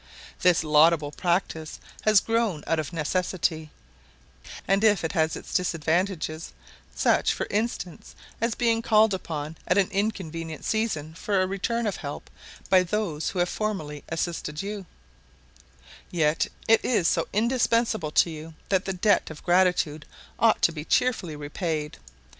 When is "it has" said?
5.03-5.35